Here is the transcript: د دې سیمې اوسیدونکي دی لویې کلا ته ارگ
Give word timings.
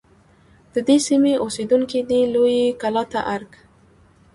د 0.73 0.75
دې 0.87 0.97
سیمې 1.07 1.33
اوسیدونکي 1.43 1.99
دی 2.09 2.21
لویې 2.33 2.65
کلا 2.81 3.03
ته 3.11 3.19
ارگ 3.33 3.51